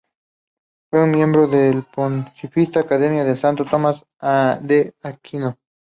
[0.89, 5.59] Fue miembro de la Pontificia Academia de Santo Tomás de Aquino.